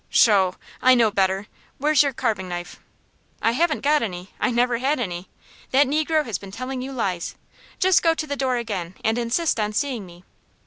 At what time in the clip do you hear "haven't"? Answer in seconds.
3.51-3.81